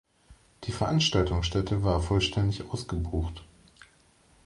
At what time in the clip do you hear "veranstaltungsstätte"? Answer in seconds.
0.71-1.83